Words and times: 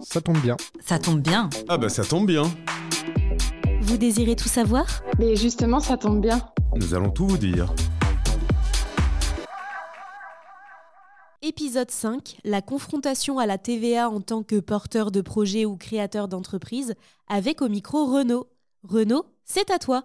Ça 0.00 0.20
tombe 0.20 0.38
bien. 0.40 0.56
Ça 0.80 0.98
tombe 0.98 1.20
bien. 1.20 1.50
Ah 1.68 1.76
bah 1.76 1.88
ça 1.88 2.04
tombe 2.04 2.26
bien. 2.26 2.44
Vous 3.82 3.96
désirez 3.96 4.36
tout 4.36 4.48
savoir? 4.48 5.02
Mais 5.18 5.36
justement, 5.36 5.80
ça 5.80 5.96
tombe 5.96 6.20
bien. 6.20 6.40
Nous 6.76 6.94
allons 6.94 7.10
tout 7.10 7.26
vous 7.26 7.38
dire. 7.38 7.72
Épisode 11.42 11.90
5, 11.90 12.38
la 12.44 12.62
confrontation 12.62 13.38
à 13.38 13.46
la 13.46 13.58
TVA 13.58 14.10
en 14.10 14.20
tant 14.20 14.42
que 14.42 14.60
porteur 14.60 15.10
de 15.10 15.20
projet 15.20 15.64
ou 15.64 15.76
créateur 15.76 16.28
d'entreprise, 16.28 16.94
avec 17.28 17.62
au 17.62 17.68
micro 17.68 18.06
Renaud. 18.06 18.48
Renaud, 18.82 19.24
c'est 19.44 19.70
à 19.70 19.78
toi. 19.78 20.04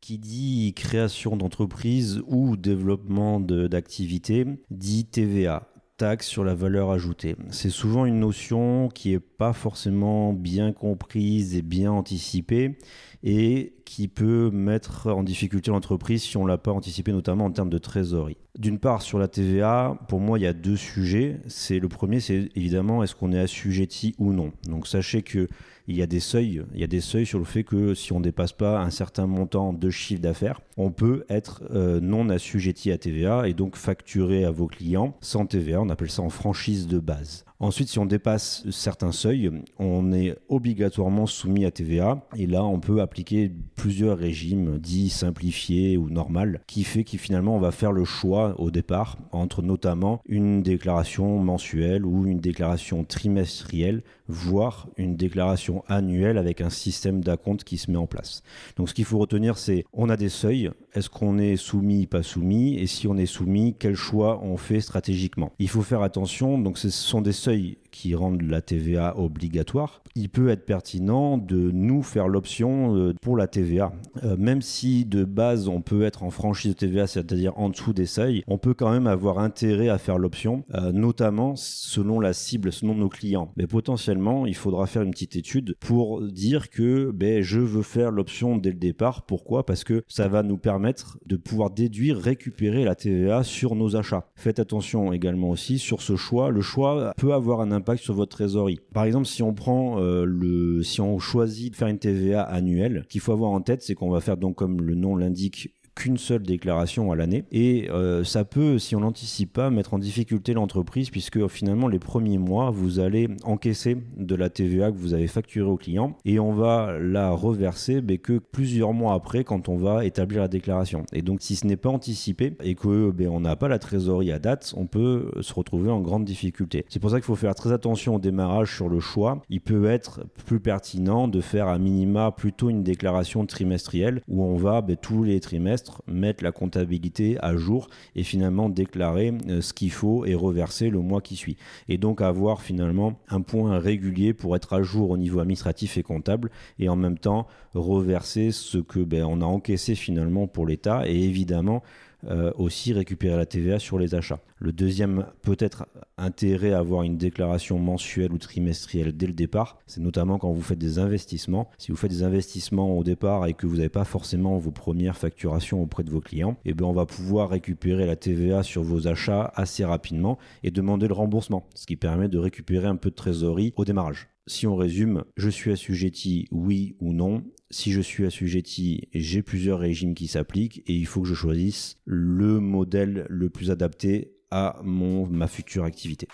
Qui 0.00 0.18
dit 0.18 0.72
création 0.74 1.36
d'entreprise 1.36 2.22
ou 2.26 2.56
développement 2.56 3.38
d'activité 3.40 4.46
dit 4.70 5.06
TVA, 5.06 5.69
taxe 6.00 6.26
sur 6.26 6.44
la 6.44 6.54
valeur 6.54 6.90
ajoutée. 6.90 7.36
C'est 7.50 7.68
souvent 7.68 8.06
une 8.06 8.20
notion 8.20 8.88
qui 8.88 9.10
n'est 9.10 9.20
pas 9.20 9.52
forcément 9.52 10.32
bien 10.32 10.72
comprise 10.72 11.54
et 11.56 11.60
bien 11.60 11.92
anticipée 11.92 12.78
et 13.22 13.74
qui 13.90 14.06
peut 14.06 14.50
mettre 14.52 15.08
en 15.08 15.24
difficulté 15.24 15.72
l'entreprise 15.72 16.22
si 16.22 16.36
on 16.36 16.44
ne 16.44 16.48
l'a 16.48 16.58
pas 16.58 16.70
anticipé, 16.70 17.10
notamment 17.10 17.46
en 17.46 17.50
termes 17.50 17.70
de 17.70 17.78
trésorerie. 17.78 18.36
D'une 18.56 18.78
part, 18.78 19.02
sur 19.02 19.18
la 19.18 19.26
TVA, 19.26 19.98
pour 20.06 20.20
moi, 20.20 20.38
il 20.38 20.42
y 20.42 20.46
a 20.46 20.52
deux 20.52 20.76
sujets. 20.76 21.40
C'est 21.48 21.80
le 21.80 21.88
premier, 21.88 22.20
c'est 22.20 22.50
évidemment 22.54 23.02
est-ce 23.02 23.16
qu'on 23.16 23.32
est 23.32 23.40
assujetti 23.40 24.14
ou 24.18 24.32
non. 24.32 24.52
Donc 24.68 24.86
sachez 24.86 25.22
que 25.22 25.48
il 25.88 25.96
y 25.96 26.02
a 26.02 26.06
des 26.06 26.20
seuils, 26.20 26.62
il 26.72 26.80
y 26.80 26.84
a 26.84 26.86
des 26.86 27.00
seuils 27.00 27.26
sur 27.26 27.40
le 27.40 27.44
fait 27.44 27.64
que 27.64 27.94
si 27.94 28.12
on 28.12 28.20
ne 28.20 28.24
dépasse 28.24 28.52
pas 28.52 28.80
un 28.80 28.90
certain 28.90 29.26
montant 29.26 29.72
de 29.72 29.90
chiffre 29.90 30.22
d'affaires, 30.22 30.60
on 30.76 30.92
peut 30.92 31.24
être 31.28 31.64
euh, 31.72 31.98
non 31.98 32.28
assujetti 32.28 32.92
à 32.92 32.98
TVA 32.98 33.48
et 33.48 33.54
donc 33.54 33.74
facturer 33.74 34.44
à 34.44 34.52
vos 34.52 34.68
clients 34.68 35.16
sans 35.20 35.46
TVA. 35.46 35.80
On 35.80 35.88
appelle 35.88 36.12
ça 36.12 36.22
en 36.22 36.30
franchise 36.30 36.86
de 36.86 37.00
base. 37.00 37.44
Ensuite, 37.62 37.90
si 37.90 37.98
on 37.98 38.06
dépasse 38.06 38.64
certains 38.70 39.12
seuils, 39.12 39.50
on 39.78 40.14
est 40.14 40.34
obligatoirement 40.48 41.26
soumis 41.26 41.66
à 41.66 41.70
TVA. 41.70 42.26
Et 42.34 42.46
là, 42.46 42.64
on 42.64 42.80
peut 42.80 43.02
appliquer 43.02 43.52
plusieurs 43.76 44.16
régimes 44.16 44.78
dits 44.78 45.10
simplifiés 45.10 45.98
ou 45.98 46.08
normal, 46.08 46.62
qui 46.66 46.84
fait 46.84 47.04
que 47.04 47.18
finalement, 47.18 47.54
on 47.56 47.60
va 47.60 47.70
faire 47.70 47.92
le 47.92 48.06
choix 48.06 48.58
au 48.58 48.70
départ 48.70 49.18
entre 49.30 49.60
notamment 49.60 50.22
une 50.26 50.62
déclaration 50.62 51.38
mensuelle 51.38 52.06
ou 52.06 52.26
une 52.26 52.40
déclaration 52.40 53.04
trimestrielle, 53.04 54.04
voire 54.26 54.88
une 54.96 55.16
déclaration 55.16 55.84
annuelle 55.86 56.38
avec 56.38 56.62
un 56.62 56.70
système 56.70 57.22
d'acompte 57.22 57.64
qui 57.64 57.76
se 57.76 57.90
met 57.90 57.98
en 57.98 58.06
place. 58.06 58.42
Donc, 58.76 58.88
ce 58.88 58.94
qu'il 58.94 59.04
faut 59.04 59.18
retenir, 59.18 59.58
c'est 59.58 59.84
on 59.92 60.08
a 60.08 60.16
des 60.16 60.30
seuils. 60.30 60.70
Est-ce 60.94 61.08
qu'on 61.08 61.38
est 61.38 61.56
soumis, 61.56 62.06
pas 62.06 62.22
soumis 62.22 62.76
Et 62.76 62.86
si 62.86 63.06
on 63.06 63.16
est 63.16 63.26
soumis, 63.26 63.76
quel 63.78 63.94
choix 63.94 64.40
on 64.42 64.56
fait 64.56 64.80
stratégiquement 64.80 65.52
Il 65.58 65.68
faut 65.68 65.82
faire 65.82 66.02
attention. 66.02 66.58
Donc, 66.58 66.78
ce 66.78 66.90
sont 66.90 67.20
des 67.20 67.32
seuils 67.32 67.78
qui 67.90 68.14
rendent 68.14 68.42
la 68.42 68.60
TVA 68.60 69.18
obligatoire, 69.18 70.02
il 70.14 70.28
peut 70.28 70.48
être 70.48 70.64
pertinent 70.64 71.38
de 71.38 71.70
nous 71.70 72.02
faire 72.02 72.28
l'option 72.28 72.96
euh, 72.96 73.14
pour 73.20 73.36
la 73.36 73.46
TVA. 73.46 73.92
Euh, 74.24 74.36
même 74.36 74.62
si 74.62 75.04
de 75.04 75.24
base 75.24 75.68
on 75.68 75.82
peut 75.82 76.02
être 76.02 76.22
en 76.22 76.30
franchise 76.30 76.72
de 76.72 76.78
TVA, 76.78 77.06
c'est-à-dire 77.06 77.56
en 77.58 77.68
dessous 77.68 77.92
des 77.92 78.06
seuils, 78.06 78.42
on 78.46 78.58
peut 78.58 78.74
quand 78.74 78.90
même 78.90 79.06
avoir 79.06 79.38
intérêt 79.38 79.88
à 79.88 79.98
faire 79.98 80.18
l'option, 80.18 80.64
euh, 80.74 80.92
notamment 80.92 81.54
selon 81.56 82.20
la 82.20 82.32
cible, 82.32 82.72
selon 82.72 82.94
nos 82.94 83.08
clients. 83.08 83.52
Mais 83.56 83.66
potentiellement, 83.66 84.46
il 84.46 84.56
faudra 84.56 84.86
faire 84.86 85.02
une 85.02 85.10
petite 85.10 85.36
étude 85.36 85.76
pour 85.80 86.22
dire 86.22 86.70
que 86.70 87.10
ben, 87.12 87.42
je 87.42 87.60
veux 87.60 87.82
faire 87.82 88.10
l'option 88.10 88.56
dès 88.56 88.70
le 88.70 88.78
départ. 88.78 89.22
Pourquoi? 89.22 89.64
Parce 89.64 89.84
que 89.84 90.02
ça 90.08 90.28
va 90.28 90.42
nous 90.42 90.58
permettre 90.58 90.79
de 91.26 91.36
pouvoir 91.36 91.70
déduire, 91.70 92.18
récupérer 92.18 92.84
la 92.84 92.94
TVA 92.94 93.42
sur 93.42 93.74
nos 93.74 93.96
achats. 93.96 94.26
Faites 94.34 94.58
attention 94.58 95.12
également 95.12 95.50
aussi 95.50 95.78
sur 95.78 96.02
ce 96.02 96.16
choix. 96.16 96.50
Le 96.50 96.60
choix 96.60 97.12
peut 97.16 97.32
avoir 97.32 97.60
un 97.60 97.72
impact 97.72 98.02
sur 98.02 98.14
votre 98.14 98.36
trésorerie. 98.36 98.80
Par 98.92 99.04
exemple, 99.04 99.26
si 99.26 99.42
on 99.42 99.54
prend 99.54 100.00
euh, 100.00 100.24
le, 100.24 100.82
si 100.82 101.00
on 101.00 101.18
choisit 101.18 101.72
de 101.72 101.76
faire 101.76 101.88
une 101.88 101.98
TVA 101.98 102.42
annuelle, 102.42 103.04
qu'il 103.08 103.20
faut 103.20 103.32
avoir 103.32 103.50
en 103.50 103.60
tête, 103.60 103.82
c'est 103.82 103.94
qu'on 103.94 104.10
va 104.10 104.20
faire 104.20 104.36
donc 104.36 104.56
comme 104.56 104.80
le 104.80 104.94
nom 104.94 105.16
l'indique 105.16 105.70
qu'une 106.00 106.16
seule 106.16 106.42
déclaration 106.42 107.12
à 107.12 107.16
l'année. 107.16 107.44
Et 107.52 107.90
euh, 107.90 108.24
ça 108.24 108.44
peut, 108.44 108.78
si 108.78 108.96
on 108.96 109.00
n'anticipe 109.00 109.52
pas, 109.52 109.68
mettre 109.68 109.92
en 109.92 109.98
difficulté 109.98 110.54
l'entreprise 110.54 111.10
puisque 111.10 111.46
finalement 111.48 111.88
les 111.88 111.98
premiers 111.98 112.38
mois, 112.38 112.70
vous 112.70 113.00
allez 113.00 113.28
encaisser 113.44 113.98
de 114.16 114.34
la 114.34 114.48
TVA 114.48 114.90
que 114.92 114.96
vous 114.96 115.12
avez 115.12 115.26
facturée 115.26 115.68
au 115.68 115.76
client 115.76 116.16
et 116.24 116.40
on 116.40 116.54
va 116.54 116.98
la 116.98 117.32
reverser 117.32 118.00
mais 118.00 118.16
que 118.16 118.38
plusieurs 118.38 118.94
mois 118.94 119.12
après 119.12 119.44
quand 119.44 119.68
on 119.68 119.76
va 119.76 120.06
établir 120.06 120.40
la 120.40 120.48
déclaration. 120.48 121.04
Et 121.12 121.20
donc 121.20 121.42
si 121.42 121.54
ce 121.54 121.66
n'est 121.66 121.76
pas 121.76 121.90
anticipé 121.90 122.54
et 122.62 122.74
que 122.74 123.10
ben, 123.10 123.28
on 123.28 123.40
n'a 123.40 123.56
pas 123.56 123.68
la 123.68 123.78
trésorerie 123.78 124.32
à 124.32 124.38
date, 124.38 124.72
on 124.78 124.86
peut 124.86 125.30
se 125.42 125.52
retrouver 125.52 125.90
en 125.90 126.00
grande 126.00 126.24
difficulté. 126.24 126.86
C'est 126.88 126.98
pour 126.98 127.10
ça 127.10 127.16
qu'il 127.16 127.26
faut 127.26 127.36
faire 127.36 127.54
très 127.54 127.72
attention 127.72 128.14
au 128.14 128.18
démarrage 128.18 128.74
sur 128.74 128.88
le 128.88 129.00
choix. 129.00 129.42
Il 129.50 129.60
peut 129.60 129.84
être 129.84 130.22
plus 130.46 130.60
pertinent 130.60 131.28
de 131.28 131.42
faire 131.42 131.68
à 131.68 131.78
minima 131.78 132.30
plutôt 132.32 132.70
une 132.70 132.82
déclaration 132.82 133.44
trimestrielle 133.44 134.22
où 134.28 134.42
on 134.42 134.56
va 134.56 134.80
ben, 134.80 134.96
tous 134.96 135.24
les 135.24 135.40
trimestres 135.40 135.89
mettre 136.06 136.44
la 136.44 136.52
comptabilité 136.52 137.36
à 137.40 137.56
jour 137.56 137.88
et 138.16 138.22
finalement 138.22 138.68
déclarer 138.68 139.32
euh, 139.48 139.60
ce 139.60 139.72
qu'il 139.72 139.92
faut 139.92 140.24
et 140.24 140.34
reverser 140.34 140.90
le 140.90 141.00
mois 141.00 141.20
qui 141.20 141.36
suit. 141.36 141.56
Et 141.88 141.98
donc 141.98 142.20
avoir 142.20 142.62
finalement 142.62 143.18
un 143.28 143.40
point 143.40 143.78
régulier 143.78 144.32
pour 144.34 144.56
être 144.56 144.72
à 144.72 144.82
jour 144.82 145.10
au 145.10 145.16
niveau 145.16 145.40
administratif 145.40 145.96
et 145.98 146.02
comptable 146.02 146.50
et 146.78 146.88
en 146.88 146.96
même 146.96 147.18
temps 147.18 147.46
reverser 147.74 148.50
ce 148.50 148.78
que 148.78 149.00
ben, 149.00 149.24
on 149.24 149.40
a 149.40 149.44
encaissé 149.44 149.94
finalement 149.94 150.46
pour 150.46 150.66
l'État 150.66 151.02
et 151.06 151.22
évidemment 151.24 151.82
euh, 152.28 152.52
aussi 152.56 152.92
récupérer 152.92 153.36
la 153.36 153.46
TVA 153.46 153.78
sur 153.78 153.98
les 153.98 154.14
achats. 154.14 154.40
Le 154.58 154.72
deuxième 154.72 155.26
peut-être 155.42 155.86
intérêt 156.18 156.72
à 156.72 156.78
avoir 156.78 157.02
une 157.02 157.16
déclaration 157.16 157.78
mensuelle 157.78 158.32
ou 158.32 158.38
trimestrielle 158.38 159.16
dès 159.16 159.26
le 159.26 159.32
départ, 159.32 159.78
c'est 159.86 160.00
notamment 160.00 160.38
quand 160.38 160.52
vous 160.52 160.60
faites 160.60 160.78
des 160.78 160.98
investissements. 160.98 161.70
Si 161.78 161.90
vous 161.90 161.96
faites 161.96 162.10
des 162.10 162.22
investissements 162.22 162.98
au 162.98 163.04
départ 163.04 163.46
et 163.46 163.54
que 163.54 163.66
vous 163.66 163.76
n'avez 163.76 163.88
pas 163.88 164.04
forcément 164.04 164.58
vos 164.58 164.70
premières 164.70 165.16
facturations 165.16 165.82
auprès 165.82 166.04
de 166.04 166.10
vos 166.10 166.20
clients, 166.20 166.56
eh 166.64 166.74
bien 166.74 166.86
on 166.86 166.92
va 166.92 167.06
pouvoir 167.06 167.50
récupérer 167.50 168.06
la 168.06 168.16
TVA 168.16 168.62
sur 168.62 168.82
vos 168.82 169.08
achats 169.08 169.52
assez 169.54 169.84
rapidement 169.84 170.38
et 170.62 170.70
demander 170.70 171.08
le 171.08 171.14
remboursement, 171.14 171.66
ce 171.74 171.86
qui 171.86 171.96
permet 171.96 172.28
de 172.28 172.38
récupérer 172.38 172.86
un 172.86 172.96
peu 172.96 173.10
de 173.10 173.14
trésorerie 173.14 173.72
au 173.76 173.84
démarrage. 173.84 174.28
Si 174.46 174.66
on 174.66 174.74
résume, 174.74 175.24
je 175.36 175.48
suis 175.48 175.70
assujetti 175.70 176.48
oui 176.50 176.96
ou 177.00 177.12
non. 177.12 177.44
Si 177.72 177.92
je 177.92 178.00
suis 178.00 178.26
assujetti, 178.26 179.08
j'ai 179.14 179.42
plusieurs 179.42 179.78
régimes 179.78 180.14
qui 180.14 180.26
s'appliquent 180.26 180.82
et 180.86 180.94
il 180.94 181.06
faut 181.06 181.22
que 181.22 181.28
je 181.28 181.34
choisisse 181.34 181.94
le 182.04 182.58
modèle 182.58 183.26
le 183.28 183.48
plus 183.48 183.70
adapté 183.70 184.32
à 184.50 184.80
mon, 184.82 185.28
ma 185.28 185.46
future 185.46 185.84
activité. 185.84 186.26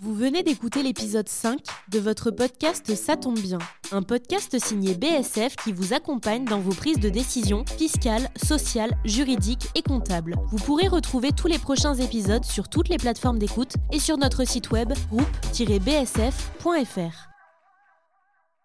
Vous 0.00 0.14
venez 0.14 0.44
d'écouter 0.44 0.84
l'épisode 0.84 1.28
5 1.28 1.58
de 1.90 1.98
votre 1.98 2.30
podcast 2.30 2.94
Ça 2.94 3.16
tombe 3.16 3.40
bien, 3.40 3.58
un 3.90 4.02
podcast 4.02 4.56
signé 4.60 4.94
BSF 4.94 5.56
qui 5.56 5.72
vous 5.72 5.92
accompagne 5.92 6.44
dans 6.44 6.60
vos 6.60 6.72
prises 6.72 7.00
de 7.00 7.08
décision 7.08 7.64
fiscales, 7.76 8.28
sociales, 8.40 8.96
juridiques 9.04 9.66
et 9.74 9.82
comptables. 9.82 10.36
Vous 10.52 10.58
pourrez 10.58 10.86
retrouver 10.86 11.32
tous 11.32 11.48
les 11.48 11.58
prochains 11.58 11.94
épisodes 11.94 12.44
sur 12.44 12.68
toutes 12.68 12.88
les 12.88 12.98
plateformes 12.98 13.40
d'écoute 13.40 13.72
et 13.92 13.98
sur 13.98 14.16
notre 14.16 14.46
site 14.46 14.70
web 14.70 14.92
groupe-bsf.fr. 15.10 17.27